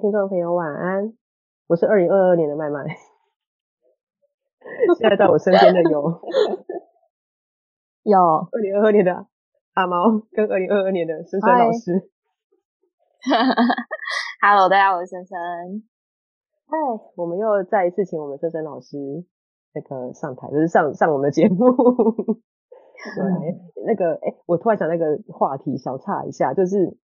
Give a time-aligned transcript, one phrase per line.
[0.00, 1.12] 听众朋友，晚安！
[1.66, 2.86] 我是二零二二年的麦麦，
[4.98, 6.22] 现在在我身边的有
[8.04, 9.26] 有二零二二年的
[9.74, 12.08] 阿猫跟二零二二年的深深老师。
[14.40, 15.36] Hello，大家好，我是深深。
[16.66, 16.78] 嗨，
[17.16, 18.96] 我们又再一次请我们深深老师
[19.74, 21.74] 那个上台，就是上上我们的节目。
[23.04, 26.96] 对，那个哎，我突然想那个话题，小岔一下，就是。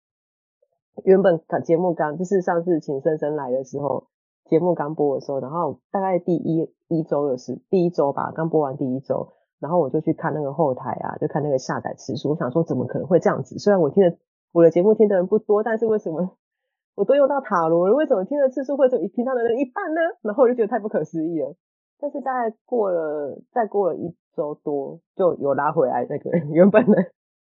[1.03, 4.07] 原本节目刚就是上次请深深来的时候，
[4.45, 13.59] 节目刚播的时候，然后大概第一一周的时第一周吧，刚播完第一周，然后我就去看那个后台啊，就看那个下载次数，我想说怎么可能会这样子？
[13.59, 14.17] 虽然我听的
[14.53, 16.37] 我的节目听的人不多，但是为什么
[16.95, 20.01] 我都用到塔罗了，为什么听的次数会只有平常的人一半呢？
[20.23, 21.57] 然后我就觉得太不可思议了。
[21.99, 26.93] 但是大概过了再过了一周多，就有拉回来那个原本的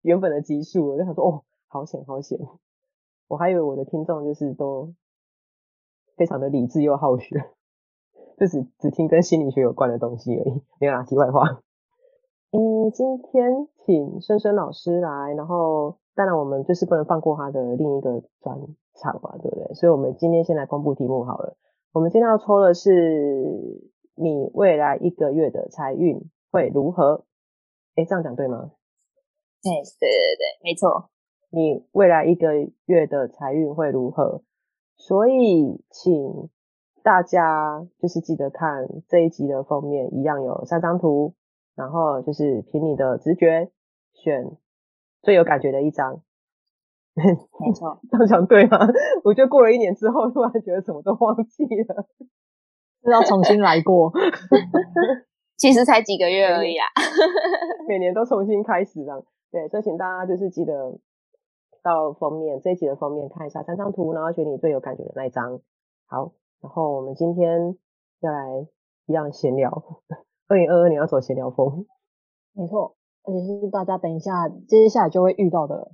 [0.02, 2.38] 原本的基数，我就想说哦，好险好险。
[3.28, 4.94] 我还以为我的听众就是都
[6.16, 7.50] 非常的理智又好学，
[8.38, 11.60] 就只只听跟心理学有关的东西而已，没有啦，题外话。
[12.52, 18.58] 嗯，今天请深深老师来，然后当然我们就是不能放过他的另一个专
[18.94, 19.74] 场嘛，对不对？
[19.74, 21.56] 所以我们今天先来公布题目好了。
[21.92, 22.92] 我们今天要抽的是
[24.14, 27.24] 你未来一个月的财运会如何？
[27.96, 28.70] 哎，这样讲对吗？
[29.62, 31.10] 对对对对，没错。
[31.50, 32.52] 你未来一个
[32.86, 34.42] 月的财运会如何？
[34.96, 36.48] 所以，请
[37.02, 41.34] 大家就是记得看这一集的封面，一样有三张图，
[41.74, 43.70] 然后就是凭你的直觉
[44.12, 44.56] 选
[45.22, 46.22] 最有感觉的一张。
[47.14, 48.78] 没错，这样讲对吗？
[49.22, 52.08] 我觉得过了一年之后，突然觉得什么都忘记了，
[53.04, 54.12] 是要重新来过。
[55.56, 56.86] 其实才几个月而已啊，
[57.88, 59.24] 每年都重新开始这样。
[59.50, 60.98] 对，所以请大家就是记得。
[61.86, 65.60] 到封面这一集的封面看一下三张图，然后选你最有感觉的那一张。
[66.06, 67.78] 好，然后我们今天
[68.18, 68.66] 要来
[69.06, 69.70] 一样闲聊。
[70.48, 71.86] 二零二二年要走闲聊风，
[72.54, 75.92] 没错，而且是大家等一下接下来就会遇到的。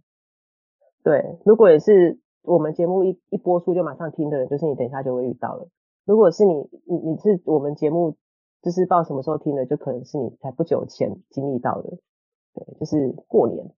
[1.05, 5.69] 对，如果也是我们节目一一播出就马上听的人，就是你等一下就会遇到了。
[6.07, 6.55] 如果是你，
[6.87, 8.17] 你你是我们节目
[8.63, 11.99] 就是报什么时候听的，就可能是你才不久前经历到的。
[12.55, 13.71] 对，就是过年。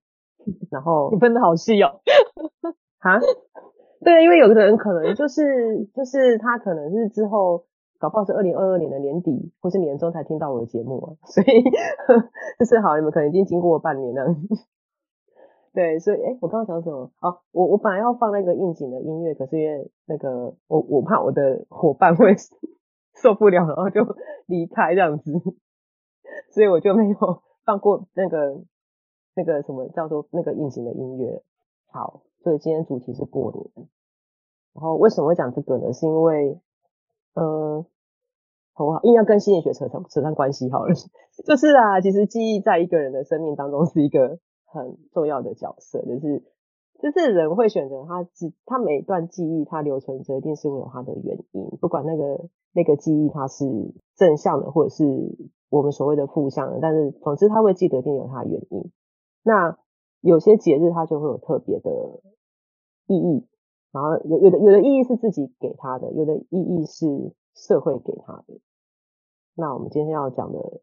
[0.71, 2.01] 然后你分的好细哦，
[2.99, 3.19] 哈，
[4.03, 7.65] 对，因为有的人可能就是就是他可能是之后
[7.99, 11.63] 搞不好是二零二二年的年底或是年终才听到我的节目啊，所以
[12.59, 14.35] 就是好，你们可能已经经过半年了。
[15.73, 17.11] 对，所以哎，我刚刚讲什么？
[17.19, 22.35] 哦，我我本来要放那个应景的音乐，可是因为那个我我怕我的伙伴会
[23.21, 24.01] 受不了，然后就
[24.45, 25.31] 离开这样子，
[26.53, 27.17] 所以我就没有
[27.65, 28.63] 放过那个。
[29.35, 31.43] 那个什么叫做那个应景的音乐？
[31.87, 33.87] 好，所以今天主题是过年。
[34.73, 35.93] 然后为什么会讲这个呢？
[35.93, 36.59] 是因为，
[37.35, 37.85] 嗯，
[38.73, 39.01] 好不好？
[39.03, 40.93] 硬要跟心理学扯上扯上关系好了。
[41.45, 46.43] 就是啊，其实记忆在一个人的生命当中是一个很重要的角色，就是
[46.99, 53.65] 就是人会选择他自他每一段记忆，他留存着一定是会有他的原因，不管那个那个记忆它是
[54.15, 55.03] 正向的，或者是
[55.69, 58.91] 我们所谓的负向的，但是总之他会记得一定有他的原因。
[59.45, 59.77] 那
[60.21, 61.91] 有些节日它就会有特别的
[63.05, 63.47] 意义，
[63.91, 67.05] 然后有有的有的意义是自己给他的，有的意义是
[67.53, 68.59] 社会给他的。
[69.53, 70.81] 那我们今天要讲的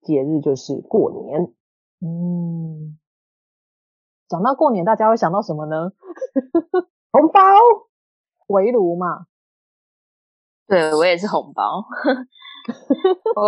[0.00, 1.52] 节日就是过年。
[2.00, 2.98] 嗯，
[4.28, 5.92] 讲到过年，大家会想到什么呢？
[7.12, 7.40] 红包、
[8.46, 9.26] 围炉嘛。
[10.66, 11.84] 对，我也是红包。
[13.36, 13.42] 我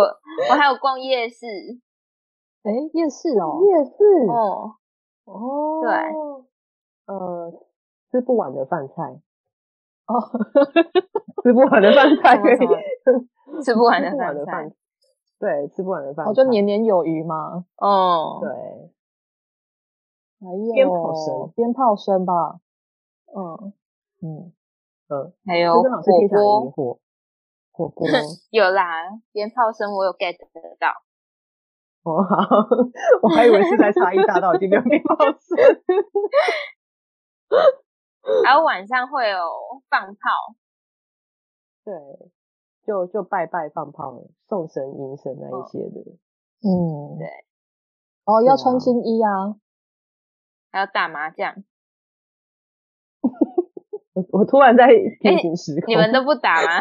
[0.49, 1.47] 我还有逛夜市。
[2.63, 4.27] 哎，夜市哦，夜市。
[4.29, 4.75] 哦，
[5.25, 5.91] 哦，对，
[7.05, 7.53] 呃，
[8.11, 9.19] 吃不完的饭菜，
[10.07, 10.19] 哦，
[11.43, 12.57] 吃不完的饭菜可以，
[13.63, 14.71] 吃不完的饭菜，
[15.39, 18.49] 对，吃不完的饭菜，哦，就年年有余嘛，哦，对，
[20.41, 22.59] 还有鞭炮声，鞭炮声吧，
[23.35, 23.73] 嗯。
[24.25, 24.53] 嗯
[25.09, 25.89] 嗯，还有火
[26.29, 26.99] 锅，火
[27.73, 28.07] 火锅，
[28.51, 30.87] 有啦，鞭炮声我有 get 得到。
[32.03, 32.35] 哦好，
[33.23, 35.57] 我还以为是在茶艺大道已经没有鞭炮声。
[38.45, 39.37] 还有晚上会有
[39.89, 40.55] 放炮，
[41.83, 41.93] 对，
[42.85, 46.15] 就就拜拜放炮，送神迎神那一些的，哦、
[46.63, 47.27] 嗯，对，
[48.25, 49.55] 哦，要穿新衣啊，
[50.71, 51.55] 还要打麻将。
[54.13, 54.87] 我我突然在
[55.19, 56.79] 平行时空，你们都不打吗？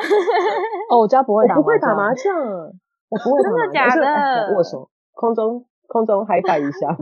[0.90, 2.72] 哦，我家不会打，不会打麻将，我
[3.18, 4.04] 不会打麻将，真的假的？
[4.46, 6.96] 欸、握手，空中空中嗨拜一下。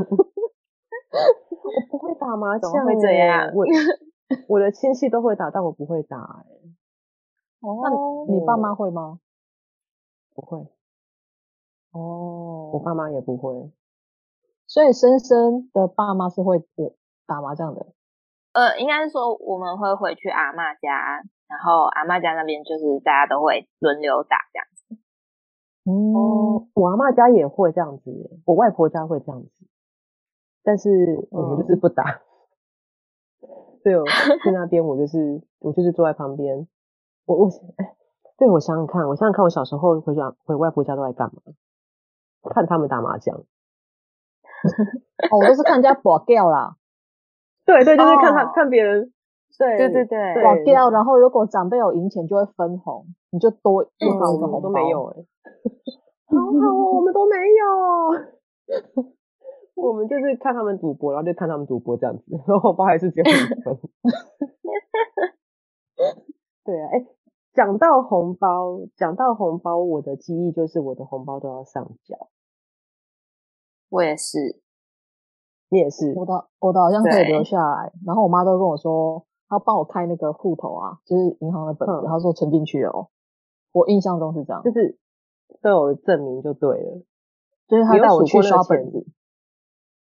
[1.12, 3.50] 我不会打麻将，会这样？
[3.54, 3.64] 我
[4.48, 6.46] 我的亲戚都会打，但我不会打、欸。
[7.60, 9.20] 哦，那你爸妈会吗？
[10.34, 10.58] 不会。
[11.92, 13.70] 哦，我爸妈也不会。
[14.66, 16.62] 所以深深的爸妈是会
[17.26, 17.86] 打麻将的。
[18.52, 24.96] 呃，应该是说我们会回去阿妈家，然后阿妈家那边就是大家都会轮流打这样子。
[25.85, 29.50] 哦，我阿妈家也会这样子，我外婆家会这样子，
[30.62, 32.21] 但是我们就是不打。
[33.82, 36.69] 对、我，去那边我就是我就是坐在旁边，
[37.25, 37.97] 我我哎，
[38.37, 41.41] 对，我想想看，我想想看，我小时候回家回外婆家都在干嘛？
[42.50, 43.37] 看他们打麻将。
[45.32, 46.77] 哦，我都是看人家博掉啦。
[47.65, 49.12] 对对，就是看他、哦、看别人，
[49.58, 54.61] 对对对对，保掉，然后如果长辈有赢钱，就会分红，你就多一个红包。
[54.61, 55.17] 都没有哎，
[56.31, 57.37] 好好哦，我们都没
[58.97, 59.05] 有，
[59.76, 63.31] 我们就是看他们赌博，然后就看他们赌博这样子，然后红包还是只有一
[63.62, 63.76] 分。
[66.64, 67.06] 对啊，哎，
[67.53, 72.29] 讲到红包，讲到红包，我的记忆就是我的红包都要上缴。
[73.91, 74.61] 我也是。
[75.73, 83.08] 你也是，我的我的好像可以留下来，然后我妈都跟我说，她帮我开那个户头啊，就是银行的本子，她、嗯、说存进去哦。
[83.73, 84.99] 我印象中是这样，就是
[85.61, 87.02] 都有证明就对了。
[87.69, 89.06] 就是他带我去刷本子，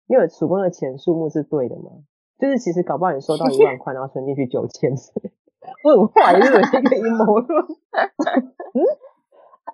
[0.07, 1.91] 你有数过那个钱数目是对的吗？
[2.39, 4.93] 就是其实搞不好你收到一万块，然后存进去九千，
[5.85, 7.65] 我很坏，是有一个阴谋论。
[8.73, 8.81] 嗯，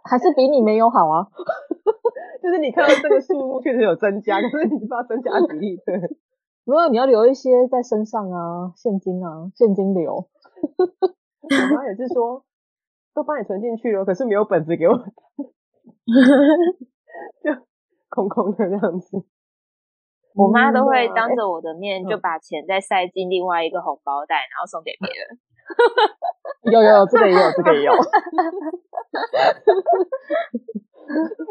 [0.02, 1.28] 还是比你没有好啊。
[2.42, 5.76] 就是你看到这个数目确实有增加，可是你不知道增加比例。
[5.86, 5.96] 对，
[6.66, 10.14] 没有，你要留一些在身上啊，现金啊，现金流。
[11.46, 12.44] 我妈也是说，
[13.14, 14.98] 都帮你存进去了，可是没有本子给我，
[17.40, 17.52] 就
[18.10, 19.24] 空空的这样子。
[20.34, 25.38] 我妈都会当着我的面就把钱再塞进另外一个红包袋，然后送给别人。
[26.72, 27.92] 有有有，这个也有，这个也有。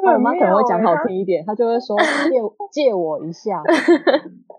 [0.03, 3.63] 我妈可能会讲好听一点，她就会说借借我一下。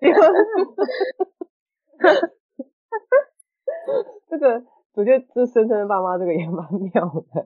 [4.29, 4.63] 这个
[4.95, 7.45] 我觉得这深深的爸妈这个也蛮妙的。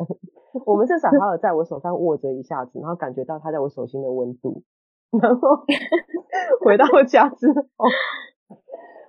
[0.67, 4.63] 我们至少还有在我手上握着一下子，然后感觉到他在我手心的温度。
[5.11, 5.65] 然后
[6.65, 7.63] 回到家之后，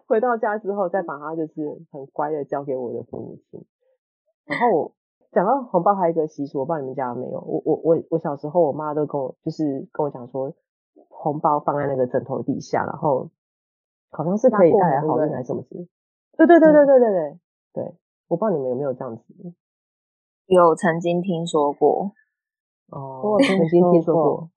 [0.08, 1.62] 回到家之后再把它就是
[1.92, 3.66] 很乖的交给我的父母亲。
[4.46, 4.94] 然后我。
[5.32, 7.40] 讲到红包，还有一个习俗，我不知道你们家有没有。
[7.40, 10.52] 我我我我小时候，我妈都跟我就是跟我讲说，
[11.22, 13.30] 红包放在那个枕头底下，然后
[14.10, 15.88] 好像是可以带来好运还是什么事。
[16.36, 17.40] 对对对对对对对、嗯、
[17.74, 17.96] 对，
[18.28, 19.24] 我不知道你们有没有这样子。
[20.48, 22.12] 有曾经听说过。
[22.88, 24.50] 哦，我曾经听说过。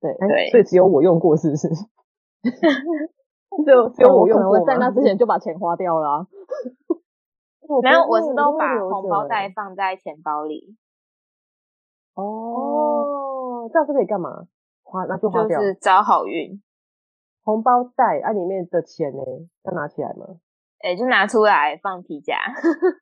[0.00, 1.68] 对对，所以只有我用过，是不是？
[3.64, 4.58] 只有只有我用过。
[4.58, 6.26] 我在那之前就把钱花掉了、啊。
[7.82, 10.76] 没有，我是都把红包袋放在钱包里。
[12.14, 14.46] 哦，这样是可以干嘛？
[14.86, 16.62] 花那就花掉，就是招好运。
[17.42, 19.22] 红包袋啊，里面的钱呢？
[19.64, 20.26] 要拿起来吗？
[20.78, 22.34] 哎、欸，就拿出来放皮夹。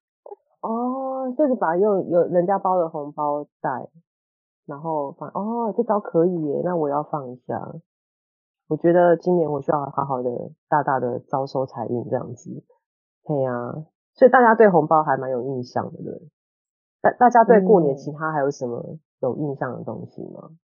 [0.60, 3.88] 哦，就是把用有人家包的红包袋，
[4.66, 5.28] 然后放。
[5.28, 7.74] 哦，这招可以耶，那我要放一下。
[8.68, 10.30] 我觉得今年我需要好好的、
[10.68, 12.64] 大大的招收财运，这样子。
[13.24, 13.84] 对呀、啊。
[14.14, 16.30] 所以大家对红包还蛮有印象的，对？
[17.02, 20.50] 大大家对过年其他还有什么有印象的东西吗？
[20.50, 20.58] 嗯，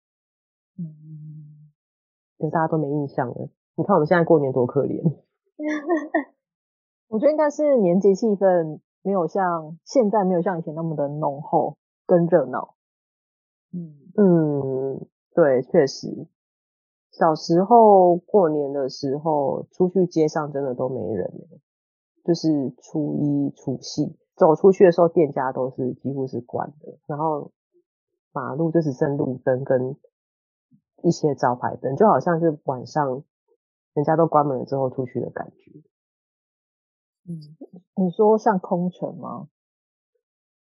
[2.39, 3.49] 其实大家都没印象了。
[3.75, 5.03] 你看我们现在过年多可怜。
[7.09, 12.75] 我觉得应该是年节气氛没有像现在没有像以前那么的浓厚跟热闹。
[13.73, 16.27] 嗯嗯，对，确实，
[17.11, 21.33] 小时候过年的时候出去街上真的都没人。
[22.25, 27.53] 就是初一、除夕走出去的时候，店家都是几乎是关的，然后
[28.33, 29.97] 马路就只剩路灯跟
[31.03, 33.23] 一些招牌灯，就好像是晚上
[33.95, 35.73] 人家都关门了之后出去的感觉。
[37.29, 37.39] 嗯，
[37.97, 39.49] 你说像空城吗？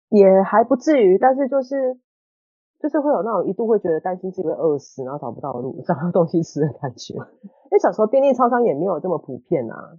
[0.08, 1.98] 也还不至于，但是就是
[2.78, 7.14] 就是会有那种一度会觉得担心自己会饿死，然后找不到路、找不到东西吃的感觉。
[7.68, 9.98] 因为小时候便利超商也没有这么普遍啊。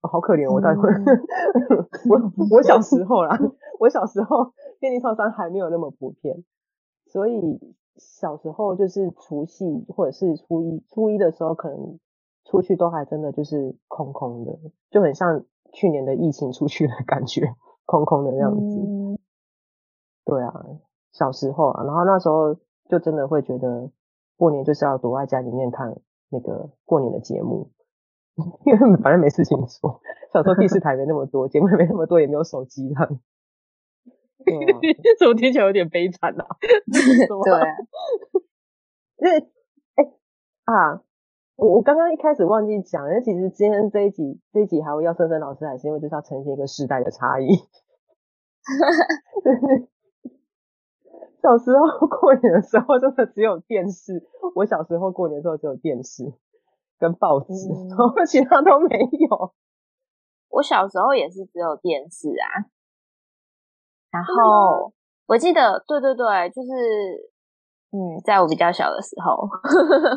[0.00, 1.04] 哦、好可怜，我待会、嗯、
[2.08, 3.36] 我我小时候啦，
[3.80, 6.44] 我小时候便利超商还没有那么普遍，
[7.06, 7.40] 所以
[7.98, 11.98] 小时候就是除夕或者是初一，初一的时候可能
[12.44, 14.58] 出去都还真的就是空空的，
[14.90, 18.78] 就很像去年的疫情出去的感觉，空空的样子。
[18.78, 19.18] 嗯、
[20.24, 20.52] 对啊，
[21.12, 22.54] 小时候啊，然后那时候
[22.88, 23.90] 就真的会觉得
[24.36, 26.00] 过年就是要躲在家里面看
[26.30, 27.70] 那个过年的节目。
[28.64, 30.00] 因为反正没事情做，
[30.32, 33.20] 小时候 电视台没那么多，节目也没那么多，也没有手机这样。
[35.18, 36.46] 怎么听起来有点悲惨啊？
[36.60, 37.64] 对啊，
[39.18, 39.38] 因为
[39.96, 40.04] 哎
[40.64, 41.02] 啊，
[41.56, 47.48] 我我刚刚一开始忘记讲，因为其实今天这一集这一集还会要森森老师来，是因为就是要呈现一个世代的差异。
[51.42, 56.32] 小时候过年的时候真的只有电视，我小时候过年的时候只有电视。
[57.00, 57.52] 跟报纸，
[57.88, 59.54] 然后、嗯、其他都没有。
[60.48, 62.66] 我小时候也是只有电视啊。
[64.10, 64.92] 然后
[65.26, 66.70] 我记得，对对对，就是
[67.92, 69.48] 嗯，在我比较小的时候，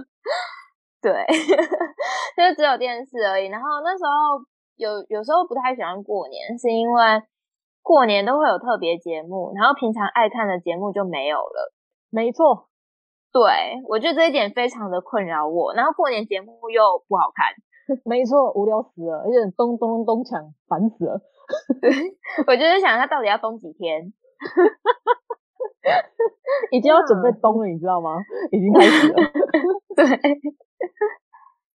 [1.01, 1.11] 对，
[2.37, 3.47] 就是只有电视而已。
[3.47, 4.43] 然后那时候
[4.77, 7.03] 有有时候不太喜欢过年，是因为
[7.81, 11.73] 过年都会有特别节目，然后平常爱看的节目就没有了。
[12.09, 12.67] 没错。
[13.33, 17.47] 对，我觉得这一点非常的困扰我，然后过年节目又不好看，
[18.03, 21.21] 没错，无聊死了，而且咚咚咚咚锵，烦死了。
[21.81, 21.89] 对，
[22.47, 24.13] 我就是想他到底要封几天，
[26.71, 28.17] 已经要准备咚了，你知道吗？
[28.51, 29.15] 已经开始了。
[29.95, 30.37] 对，哎，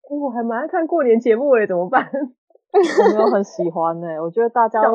[0.10, 2.10] 我还蛮爱看过年节目诶，怎么办？
[2.74, 2.80] 我
[3.14, 4.94] 没有很喜欢诶，我觉得大家全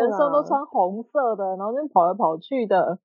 [0.00, 2.98] 身都穿红色的，然后就跑来跑去的。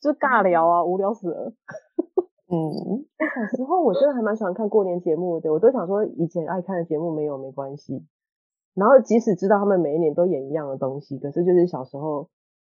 [0.00, 1.52] 就尬聊啊，无聊死了。
[2.50, 8.06] 嗯，小时候我真的还蛮喜欢看过年节目的，我都想说以前爱看的节目没有没关系。
[8.78, 12.28] 然后即使知道他们每一年都演一样的东西，可是就是小时候，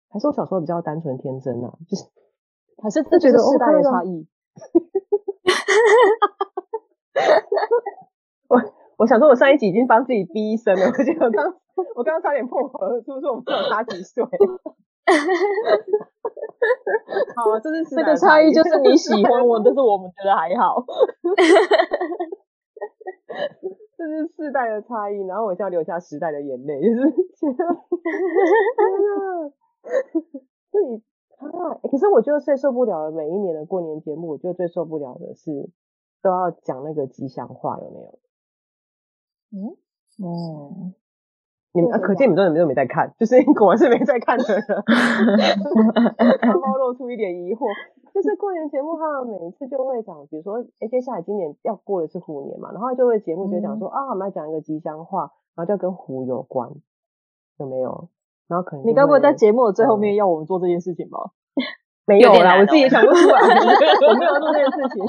[0.09, 2.05] 还是我小时候比较单纯天真啊，就是
[2.83, 4.27] 还是觉得世代的差异。
[8.49, 8.59] 我
[8.97, 11.55] 我想说，我上一集已经帮自己逼一声了，我觉得我刚
[11.95, 14.25] 我刚刚差点破口了，是不是我们差几岁？
[17.37, 20.83] 好，这是这个差异，就是你喜欢我， 但是我们觉得还好。
[24.01, 29.53] 这是世代的差异，然后我现在流下时代的眼泪，就是 觉得，
[30.73, 31.03] 这里
[31.37, 35.69] 啊，可是我觉得最受不了的每一年的过年节目，我觉得最受不了的是
[36.23, 38.19] 都要讲那个吉祥话，有没有？
[39.53, 39.77] 嗯
[40.19, 40.95] 嗯。
[41.73, 44.65] 你们啊，可见你们真的没有没在看，就是 果然是没在看的人。
[46.43, 47.67] 猫 猫 露出一点疑惑，
[48.13, 56.71] 就是过年节目，他们每一次就会讲，比如说，哎，接下来今年要过的是虎年嘛，然后就会节目就讲说、嗯、啊，我们要讲一个吉祥话，然后就跟虎有关，
[57.59, 58.09] 有没有？
[58.49, 61.31] 然后可能你该不会在节目的最后面要我们做这件事情吧？
[61.55, 61.63] 嗯、
[62.05, 65.05] 没有啦，我自己也想不出来，我没有做这件事情。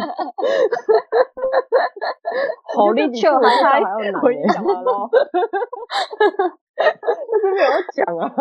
[2.75, 3.09] 好厉害，
[3.41, 4.19] 还还要
[4.53, 5.09] 讲完了。
[6.77, 8.29] 但是 没有讲啊。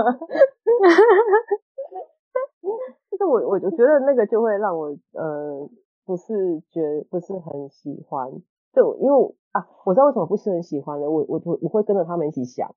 [3.11, 5.69] 就是我，我我觉得那个就会让我呃，
[6.07, 6.81] 不是觉
[7.11, 8.31] 不是很喜欢。
[8.73, 11.11] 就因为啊，我知道为什么不是很喜欢的。
[11.11, 12.73] 我我我我会跟着他们一起想，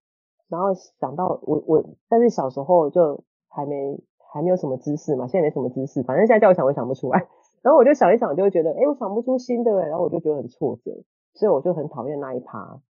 [0.49, 4.01] 然后想到我我，但是小时候就还没
[4.33, 7.27] 还没有什么知识嘛，现在没什么知识，反正现在叫我想，我也想不出来。
[7.63, 10.91] 然后我就想一想，就会觉得，哎，我想不出新的，然后我就觉得很挫折，
[11.33, 12.81] 所以我就很讨厌那一趴。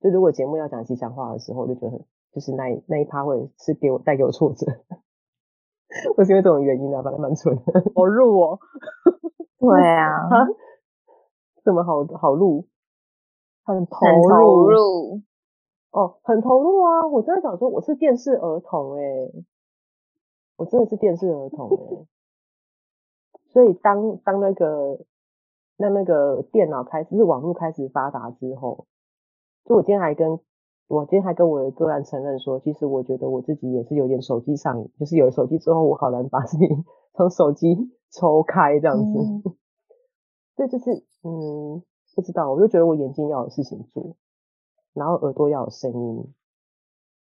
[0.00, 4.66] 就如果节目要讲吉祥话的时候，我就觉得很，就是那一那一趴会是给我带给我挫折。
[6.16, 7.62] 我是因为这种原因啊，把它蛮蠢的。
[7.94, 8.58] 好入哦。
[9.60, 10.26] 对啊。
[10.28, 10.46] 啊？
[11.64, 12.66] 怎么好好入？
[13.64, 14.28] 很投入。
[14.30, 15.22] 投入。
[15.92, 17.06] 哦，很投入啊！
[17.06, 19.32] 我真的想说，我是电视儿童诶，
[20.56, 22.06] 我真的是电视儿童诶。
[23.54, 24.98] 所以当当那个
[25.76, 28.86] 那那个电脑开始，就是网络开始发达之后，
[29.64, 30.40] 就我今天还跟
[30.88, 36.66] 我今天还跟我的个案承认说，其实我觉得我自己也是有点手机上瘾，就是有了手机之后，我好难把自己
[37.14, 39.04] 从手机抽开这样子。
[40.56, 40.90] 这、嗯、就是
[41.22, 41.80] 嗯，
[42.16, 44.16] 不知道，我就觉得我眼睛要有事情做，
[44.94, 46.34] 然后耳朵要有声音，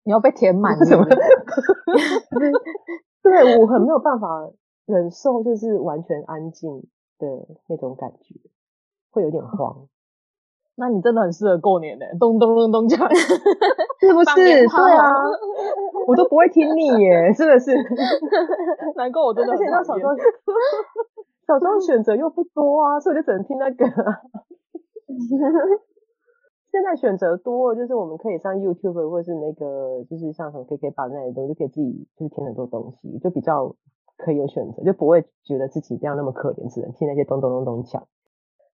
[0.03, 1.05] 你要被填满是什么？
[3.23, 4.51] 对，我很没有办法。
[4.89, 6.83] 忍受就是完全安静
[7.19, 7.27] 的
[7.69, 8.35] 那种感觉，
[9.11, 9.87] 会有点慌。
[10.77, 12.97] 那你真的很适合过年呢，咚咚咚咚锵，
[14.01, 14.35] 是不是？
[14.37, 15.13] 对啊，
[16.07, 17.75] 我都不会听腻耶，真的是。
[18.97, 20.13] 难怪我真的，而且那小时候，
[21.47, 23.85] 小时候选择又不多啊，所以我就只能听那个。
[25.29, 25.39] 现
[26.71, 33.75] 现在选择多了，就是我们可以上 YouTube 或是那个，就是像什么 KKBOX 那些东西，就可以自己就是听很多东西，就比较
[34.19, 38.03] 可以有选择，就不会觉得自己这样那么可怜，只能听那些咚咚咚咚锵。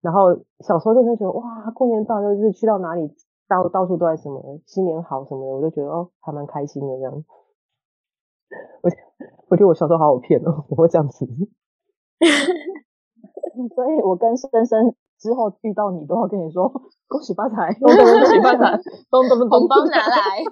[0.00, 3.14] 然后小时候就会觉得哇，过年到就是去到哪里
[3.46, 7.12] 到到处都在什么新年好什么的，我就觉得哦还蛮开心的这样。
[8.82, 8.90] 我
[9.49, 11.26] 我觉得我小时候好好骗哦，我会这样子。
[13.75, 16.69] 所以我跟深深之后遇到你都要跟你说
[17.07, 18.76] 恭喜发财，恭喜发财，
[19.09, 20.43] 咚咚咚，红包拿来，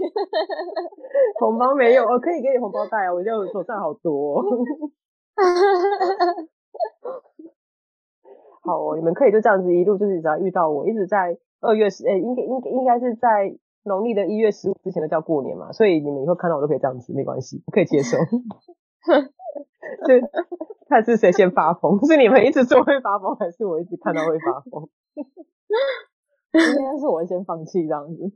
[1.41, 4.45] 红包没有，我可以给你红包袋啊，我就手上好多。
[8.63, 18.17] 好哦，你们可以就这样子一路就是只要遇到我，一直在二月十，哎、欸，应该应该应该是在农历的一月十五之前都叫过年嘛，所以你们以后看到我都可以这样子，没关系，我可以接受。
[20.07, 20.15] 就
[20.89, 24.89] 看是谁先发疯，是你们一直说会发疯，还是我一直看到会发疯？
[26.53, 28.33] 应该是我先放弃这样子。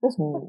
[0.00, 0.40] 为什么？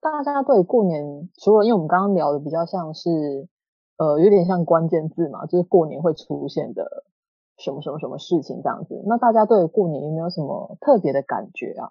[0.00, 3.48] 大家对过年，除了因为我们刚刚聊的比较像是，
[3.96, 7.04] 呃，有点像关键字嘛，就是过年会出现的
[7.56, 9.02] 什么什么什么事情这样子。
[9.06, 11.90] 那大家对过年有没有什么特别的感觉啊？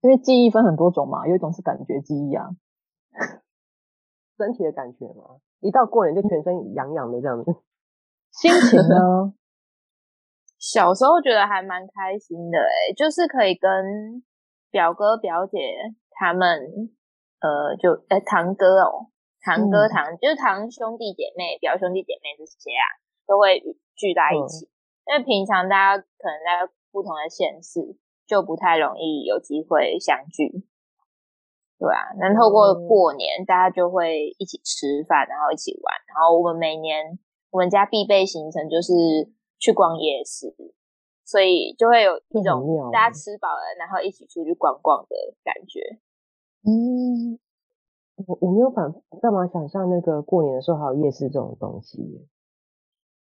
[0.00, 2.50] 因为记忆分很多种嘛，有一种是感觉记忆啊。
[4.38, 7.50] 身体的感觉吗，一到过年就全身痒痒的这样子。
[8.30, 9.34] 心情呢？
[10.58, 14.22] 小时候觉得还蛮开心的诶，就是可以跟
[14.70, 15.58] 表哥表姐
[16.10, 16.90] 他们，
[17.40, 19.06] 呃，就诶堂哥哦，
[19.40, 22.84] 堂哥堂、嗯、就是堂兄弟姐妹、表兄弟姐妹这些啊，
[23.26, 23.58] 都会
[23.94, 24.66] 聚在一起。
[24.66, 24.70] 嗯、
[25.06, 30.66] 因为平常大家可能在不同的县市，就不太容易有机会相聚。
[31.78, 35.94] 对啊，那透过过年，大家就会一起吃饭，然后一起玩。
[36.08, 37.16] 然后我们每年
[37.50, 38.92] 我们家必备行程就是
[39.60, 40.52] 去逛夜市，
[41.24, 46.00] 所以就会有一种大家吃饱了，然后一起出去逛逛的感觉。
[46.66, 47.38] 嗯，
[48.26, 52.26] 我我没有办法干嘛想象那个过年的时候还有夜市这种东西。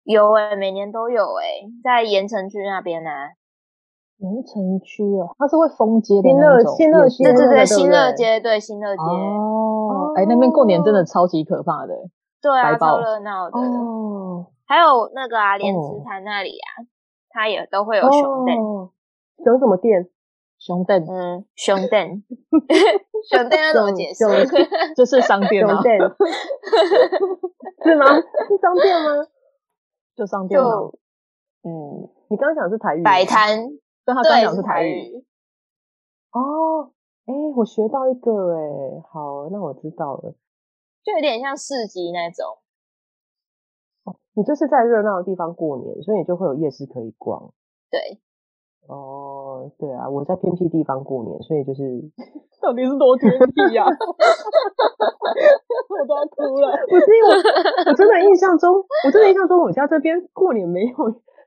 [0.03, 3.31] 有诶、欸、每年都有诶、欸、在盐城区那边呢、啊。
[4.17, 9.01] 盐城区哦，它是会封街的那种，新乐街，对对对，新乐街，对新乐街。
[9.01, 11.93] 哦，哎，那边过年真的超级可怕的，
[12.41, 13.59] 对啊，超热闹的。
[13.59, 16.87] 哦，还有那个啊，莲池潭那里啊，
[17.29, 18.57] 它也都会有熊店。
[19.43, 20.07] 熊什么店？
[20.57, 21.05] 熊店。
[21.09, 22.23] 嗯，熊店。
[23.29, 24.23] 熊店要怎么解释？
[24.95, 25.81] 就是商店吗？
[27.83, 28.05] 是吗？
[28.15, 29.27] 是商店吗？
[30.15, 30.69] 就商店吗？
[31.63, 33.03] 嗯，你刚刚讲的是台语。
[33.03, 33.59] 摆摊。
[34.05, 35.25] 跟他刚讲是台语
[36.31, 36.91] 哦，
[37.25, 40.35] 哎、欸，我学到一个哎，好，那我知道了，
[41.03, 42.59] 就有点像市集那种。
[44.03, 47.51] 哦，你就是在热闹的地方过年，所以你就会有夜市可以逛。
[47.89, 48.19] 对。
[48.87, 51.83] 哦，对啊，我在偏僻地方过年，所以就是
[52.61, 53.83] 到底是多偏僻呀？
[55.89, 56.77] 我都要哭了。
[56.87, 57.33] 不是因为我，
[57.89, 60.95] 我真的印象中，我真的印象中，我家这边过年没有。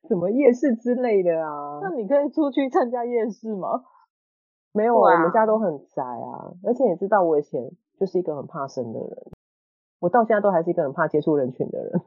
[0.09, 1.79] 什么夜市之类的啊？
[1.83, 3.85] 那你可以出去参加夜市吗？
[4.73, 6.53] 没有啊，我们家都很宅啊。
[6.65, 9.11] 而且你知道，我以前就是一个很怕生的人，
[10.01, 12.03] 我到现在都还是一个很怕接触人群的人。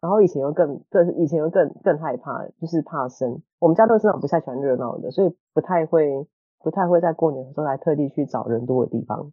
[0.00, 3.40] 然后以前又更更以前又更更害怕，就是怕生。
[3.60, 6.26] 我们家都是那种不太喜欢热闹的，所以不太会
[6.58, 9.32] 不太会在过年的时候来特地去找人多的地方，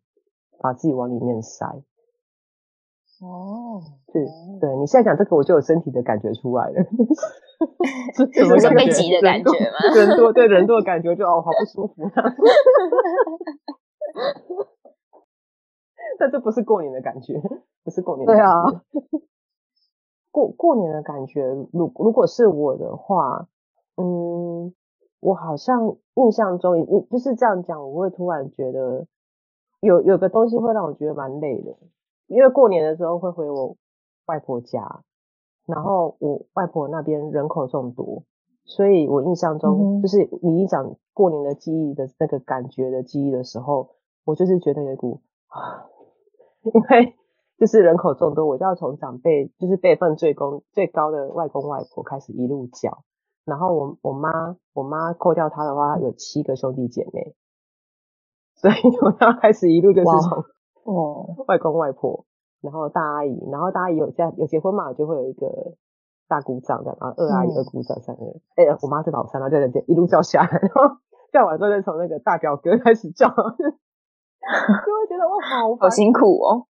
[0.59, 1.81] 把自己往里面塞。
[3.21, 3.81] 哦，
[4.13, 4.23] 对
[4.61, 6.75] 对，你现在讲这个，我就有身体的感觉出来了，
[8.15, 9.77] 什么是被挤的感觉吗？
[9.95, 12.11] 人多对人多的感觉就哦，好不舒服啊。
[16.17, 17.41] 但这不是过年的感觉，
[17.83, 18.47] 不是过年的感觉。
[18.47, 18.83] 对啊，
[20.31, 23.47] 过过年的感觉，如如果是我的话，
[23.97, 24.73] 嗯，
[25.19, 29.07] 我好像印象中，一就是这样讲，我会突然觉得
[29.81, 31.75] 有有个东西会让我觉得蛮累的。
[32.29, 33.75] 因为过年的时候会回我
[34.27, 35.01] 外婆家，
[35.65, 38.23] 然后我外婆那边人口众多，
[38.65, 45.89] 所以我印象中就是你一讲过年的记忆的那个感觉的记忆的时候，我就是觉得有一股啊，
[46.61, 47.15] 因为
[47.57, 53.03] 就是人口众多，我就要从长辈就是辈分最公最高的外公外婆开始一路叫，
[53.43, 57.35] 然后我我妈我妈扣掉她的话有七个兄弟姐妹，
[58.53, 60.43] 所以我要开始一路就是从。
[60.83, 62.25] 哦，外公外婆，
[62.61, 65.75] 然后大阿姨，然后大阿姨有家有结婚嘛，就会有一个
[66.27, 68.41] 大姑丈这样，然后二阿姨、嗯、二姑丈三个人。
[68.55, 70.97] 哎、欸，我妈是老三，然后就一路叫下来，然 后
[71.31, 76.65] 叫完之后再从那个大表哥开始叫， 就会觉得哇好好辛苦哦。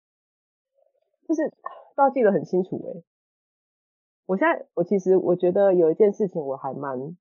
[1.28, 1.50] 就是
[1.96, 3.02] 都要记得很清楚哎。
[4.28, 7.16] 我现在我其实我觉得有一件事情我还蛮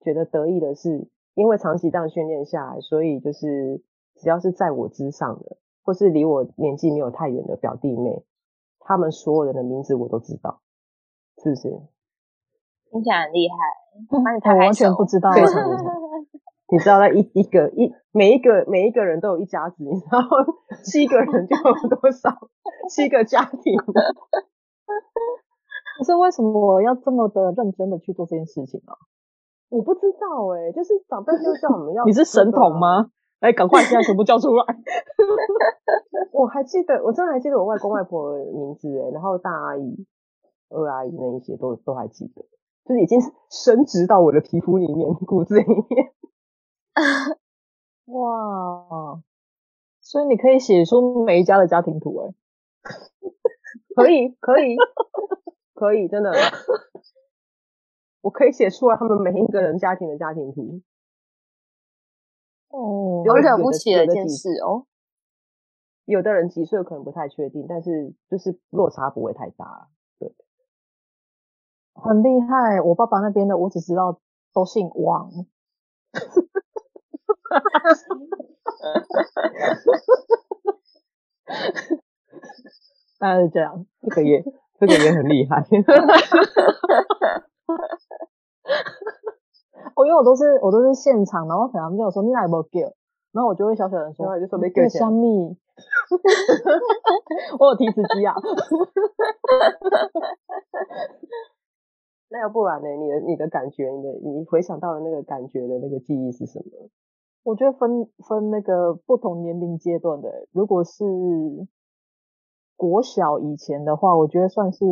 [0.00, 3.82] 觉得得意的是，因为长期这样训练下来，所以就是
[4.16, 8.24] 只要是在我之上的，或是离我年纪没有太远的表弟妹，
[8.80, 10.60] 他们所有人的名字我都知道，
[11.42, 11.68] 是不是？
[12.90, 13.56] 听起来很厉害，
[14.10, 15.30] 我完全不知道。
[16.68, 20.18] 你知道，那一一个一每一个每一个人都有一家子，你知道
[20.82, 22.30] 七个人就有多少？
[22.88, 23.76] 七个家庭。
[25.98, 28.94] 可是为什么我要这么的认真的去做这件事情呢？
[29.68, 32.04] 我不知道哎、欸，就是长辈就叫我们要。
[32.04, 33.10] 你是神童吗？
[33.42, 34.64] 哎，赶快现在全部叫出来！
[36.32, 40.06] 我还记得，我真的还记得我外公外婆的名字哎，然后大阿姨、
[40.68, 42.42] 二阿姨那一些都都还记得，
[42.84, 46.12] 就是已经深植到我的皮肤里面、骨子里面。
[48.06, 49.20] 哇！
[50.00, 52.34] 所以你可以写出每一家的家庭图哎，
[53.96, 54.76] 可以，可以。
[55.74, 56.30] 可以，真的，
[58.20, 60.80] 我可以写出来他们每一个人家庭的家庭图。
[62.72, 64.86] 哦，有了不起的一件事哦。
[66.04, 69.88] 有的人几岁可能不太确定，但是就是落差不会太大。
[70.18, 70.34] 对，
[71.94, 72.80] 很厉害。
[72.80, 74.20] 我爸爸那边的，我只知道
[74.52, 75.30] 都姓王。
[83.18, 84.42] 大概是这样，这个也。
[84.80, 85.62] 这个也很厉害，
[90.32, 92.80] 都是我都是现场，然后可能他们就说你来不给，
[93.32, 94.98] 然后我就会小小的说，就说没给钱。
[95.00, 95.28] 香蜜，
[97.60, 98.34] 我有提词机啊。
[102.30, 102.88] 那要不然呢？
[102.88, 106.88] 你的你的感觉，你的你回想到的那个感觉的那个记忆是什么？
[107.44, 111.04] 我觉得分分那个不同年龄阶段的，如果是。
[112.74, 114.84] 国小以前的话，我觉得算是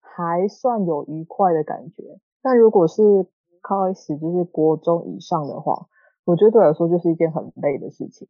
[0.00, 2.18] 还算有愉快的感觉。
[2.42, 3.28] 但如果是
[3.68, 5.86] 开始就是国中以上的话，
[6.24, 8.26] 我觉得对我来说就是一件很累的事情。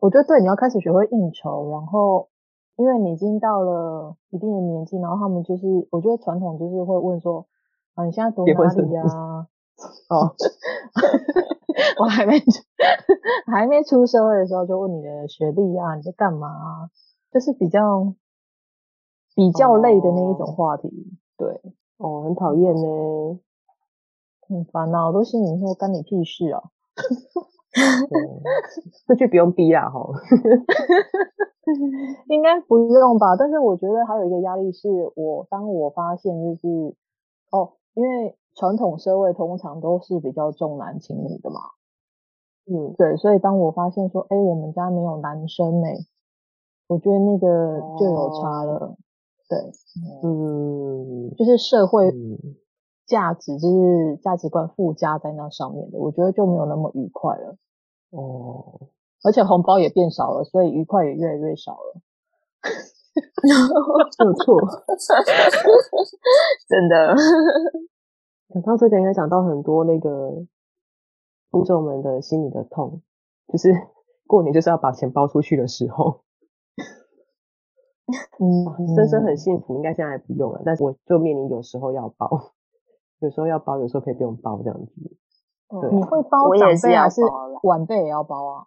[0.00, 2.28] 我觉得对，你要开始学会应酬，然后
[2.76, 7.46] 因为你已经到了一定的年纪，然后他们就是，我觉得传统就是会问说，
[7.94, 9.02] 啊，你现在读哪里呀？
[10.08, 10.36] 哦，
[12.00, 12.34] 我还没
[13.50, 16.90] 还没出社会的时候就问你的学历啊，你在干嘛？
[17.32, 18.14] 就是比较
[19.34, 20.94] 比较累的那一种话题，哦、
[21.38, 21.60] 对，
[21.98, 23.38] 哦，很讨厌呢，
[24.50, 26.60] 很烦恼，我都心里说干你屁事啊，
[29.06, 30.10] 这句不用逼啦哈，
[32.28, 33.36] 应该不用吧？
[33.36, 36.68] 但是我觉得还有一个压力是我当我发现就是
[37.52, 41.60] 哦，因为传统社会通常都是比较重男轻女的嘛，
[42.66, 45.86] 嗯，对，所以当我发现说，哎，我们家没有男生呢。
[46.88, 48.96] 我觉得那个就有差了，哦、
[49.48, 49.58] 对，
[50.24, 52.10] 嗯，就是社会
[53.10, 57.56] 价值，就是价值观附加在那上面的，我觉得就没有那么愉快了，
[58.10, 58.86] 哦，
[59.24, 62.00] 而且红包也变少了，所以愉快也越来越少了，
[63.42, 63.50] 没
[64.26, 64.56] 有错，
[66.68, 67.16] 真的。
[68.54, 70.46] 讲到这个，应该讲到很多那个
[71.50, 73.02] 听众们的心里的痛，
[73.48, 73.72] 就是
[74.28, 76.22] 过年就是要把钱包出去的时候。
[78.40, 80.62] 嗯， 深深很幸福，应该现在还不用了。
[80.64, 82.52] 但是我就面临有时候要包，
[83.20, 84.92] 有时候要包，有时候可以不用包这样子。
[85.80, 87.22] 对，你会包长辈还是
[87.62, 88.64] 晚辈也要包啊？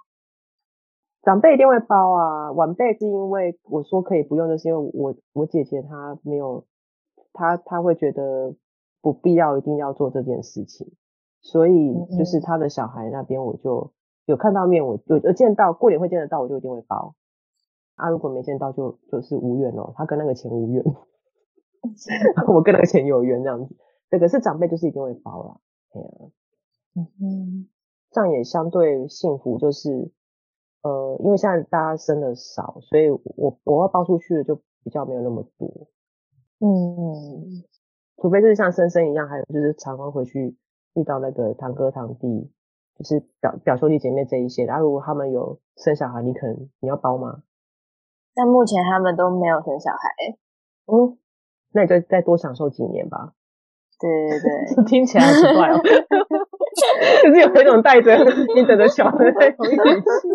[1.22, 6.66] 长辈一定会包啊，晚辈是因为我说可以不用，就是因为我我姐姐她没有，
[7.34, 8.56] 她她会觉得
[9.02, 10.92] 不必要一定要做这件事情，
[11.42, 13.92] 所以就是她的小孩那边我就
[14.26, 17.16] 有看到面，我有有见到过年会见得到，我就一定会包。
[17.96, 20.84] 啊，如果没见到就就是无缘哦，他跟那个钱无缘，
[22.48, 23.76] 我跟那个钱有缘这样子。
[24.13, 25.58] 这个是长辈就是一定会包啦，
[25.91, 26.30] 对啊，
[26.93, 27.67] 嗯哼，
[28.12, 30.12] 这样也相对幸福，就是
[30.84, 35.88] 呃，因为现在大家生的少，所以我我要包出去的就比较没有那么多，
[36.60, 37.65] 嗯，
[38.21, 40.56] 除非就是像生生一样，还有就是常常回去
[40.93, 42.52] 遇到那个堂哥堂弟，
[42.99, 47.41] 就是表表兄弟姐妹这一些，然后如果他们有生小孩，你可能你要包吗？
[48.36, 50.38] 但目前他们都没有生小孩，
[50.86, 51.17] 嗯，
[51.71, 53.34] 那你就再多享受几年吧。
[54.04, 54.39] 对对
[54.76, 55.80] 对， 听起来很奇怪哦，
[57.24, 58.12] 就是有一种带着
[58.54, 60.28] 你等着小孩那种语气。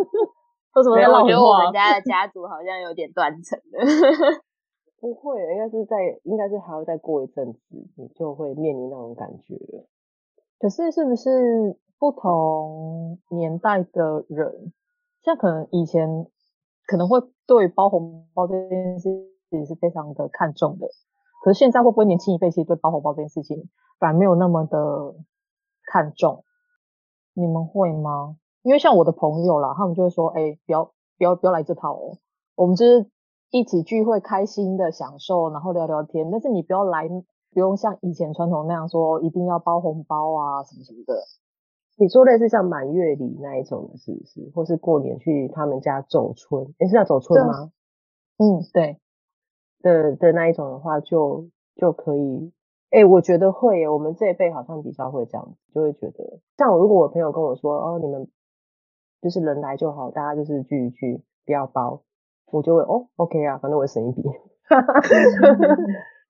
[0.74, 0.96] 为什么？
[0.96, 3.78] 我觉得我们家的家族好像有点断层的。
[5.00, 7.58] 不会，应该是在，应该是还要再过一阵子，
[7.96, 9.86] 你就会面临那种感觉了。
[10.58, 14.72] 可是，是不是不同年代的人，
[15.22, 16.26] 像可能以前？
[16.86, 19.10] 可能会对包红包这件事
[19.50, 20.88] 情是非常的看重的，
[21.40, 25.14] 可是现在会不会年轻一辈其实对包红包这件事情反而没有那么的
[25.84, 26.44] 看重？
[27.34, 28.36] 你们会吗？
[28.62, 30.84] 因为像我的朋友啦，他们就会说，哎、欸，不要
[31.16, 32.18] 不要不要来这套哦，
[32.56, 33.08] 我们就是
[33.50, 36.30] 一起聚会，开心的享受，然后聊聊天。
[36.30, 41.14] 但是你不要来，不用像以前传统那样说一定要包红包啊什么什么的。
[41.96, 44.52] 你说类似像满月礼那一种的，是不是？
[44.54, 46.64] 或是过年去他们家走春？
[46.78, 47.70] 你、欸、是要走春吗？
[48.38, 49.00] 嗯，对。
[49.82, 52.52] 的的那一种的话就，就就可以。
[52.90, 58.26] 哎、欸，我觉得会耶，我们这一辈好像比较会这样，就会觉得，像我如果我朋友跟我说，哦，你们
[59.20, 62.02] 就是人来就好，大家就是聚一聚，不要包，
[62.50, 64.22] 我就会哦，OK 啊，反正我省一笔。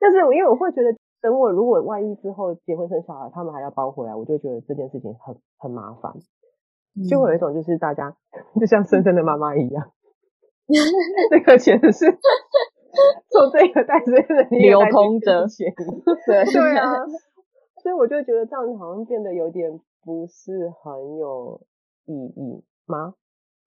[0.00, 6.12] 但是，我因为我会觉得，等我如果万一之后结婚生小孩，他们还要包回来，我就觉得这件事情很很麻烦，
[7.08, 8.16] 就会有一种就是大家
[8.58, 9.92] 就像深深的妈妈一样，
[11.30, 12.18] 那个钱是。
[13.30, 14.12] 从这个袋子
[14.50, 15.46] 流通着，
[16.26, 17.06] 对对啊，
[17.82, 21.60] 所以我就觉得这样子好像变得有点不是很有
[22.06, 23.14] 意义吗？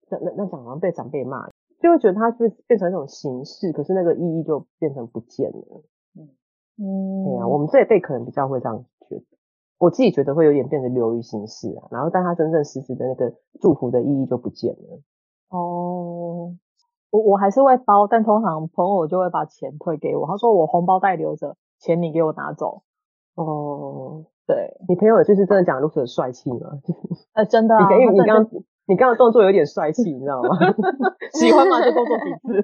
[0.10, 5.84] 那那那讲好像被长辈骂，就会觉得它是变成一种形式，可是那个意义就变成不见了。
[6.16, 6.28] 嗯，
[7.24, 9.24] 对啊，我们这一辈可能比较会这样觉得，
[9.78, 15.02] 我自己觉得会有点变成流于形式啊，然后但它真正实质的那个祝福的意义就不见了。
[15.50, 16.56] 哦。
[17.12, 20.26] 我我还是会包，但通常朋友就会把钱退给我。
[20.26, 22.82] 他说我红包袋留着，钱你给我拿走。
[23.36, 26.80] 哦，对，你朋友就是真的讲如此的帅气吗？
[27.34, 28.48] 呃，真的、啊，因为你刚
[28.88, 30.50] 你刚刚动作有点帅气，你知道吗？
[31.34, 31.80] 喜欢吗？
[31.84, 32.64] 就多做几次。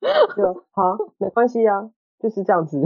[0.36, 2.80] 就好，没关系啊，就是这样子。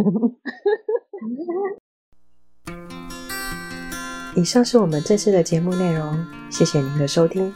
[4.37, 6.13] 以上是我们这次的节目内容，
[6.51, 7.53] 谢谢您的收听。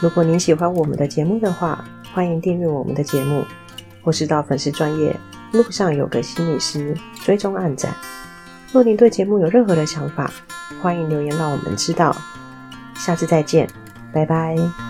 [0.00, 1.84] 如果您喜欢我们的节目的话，
[2.14, 3.44] 欢迎订阅我们的节目，
[4.02, 5.14] 或是到粉丝专业
[5.52, 7.92] 路上有个心理师追踪暗赞。
[8.72, 10.30] 若您对节目有任何的想法，
[10.80, 12.14] 欢迎留言让我们知道。
[12.94, 13.68] 下次再见，
[14.12, 14.87] 拜拜。